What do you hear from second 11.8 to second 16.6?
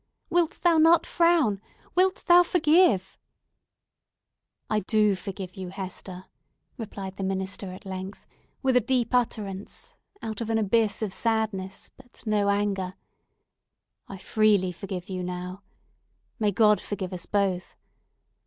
but no anger. "I freely forgive you now. May